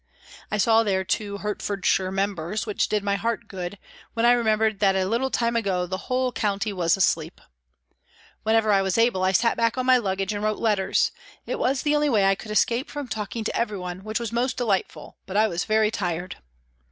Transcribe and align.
I 0.49 0.57
saw 0.57 0.81
there 0.81 1.03
two 1.03 1.37
Hertfordshire 1.37 2.09
members, 2.11 2.65
which 2.65 2.89
did 2.89 3.03
my 3.03 3.17
heart 3.17 3.47
good, 3.47 3.77
when 4.15 4.25
I 4.25 4.31
remembered 4.31 4.79
that 4.79 4.95
a 4.95 5.05
little 5.05 5.29
time 5.29 5.55
ago 5.55 5.85
the 5.85 6.05
whole 6.09 6.31
county 6.31 6.73
was 6.73 6.97
asleep. 6.97 7.39
Whenever 8.41 8.71
I 8.71 8.81
was 8.81 8.97
able, 8.97 9.23
I 9.23 9.31
sat 9.31 9.55
back 9.57 9.77
on 9.77 9.85
my 9.85 9.99
luggage 9.99 10.33
and 10.33 10.43
wrote 10.43 10.57
letters; 10.57 11.11
it 11.45 11.59
was 11.59 11.83
the 11.83 11.93
only 11.95 12.09
way 12.09 12.25
I 12.25 12.33
could 12.33 12.49
escape 12.49 12.89
from 12.89 13.07
talking 13.09 13.43
to 13.43 13.55
everyone, 13.55 14.03
which 14.03 14.19
was 14.19 14.31
most 14.31 14.57
delightful 14.57 15.19
but 15.27 15.37
I 15.37 15.47
was 15.47 15.65
very 15.65 15.91
tired. 15.91 16.37